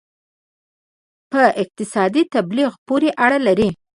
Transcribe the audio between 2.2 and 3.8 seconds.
تبلیغ پورې اړه لري.